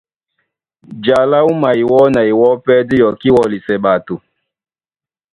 [1.05, 4.15] Ja lá wúma iwɔ́ na iwɔ́ pɛ́ dí yɔkí wɔlisɛ ɓato.